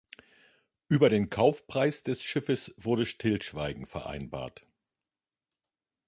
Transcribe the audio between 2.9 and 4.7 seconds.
Stillschweigen vereinbart.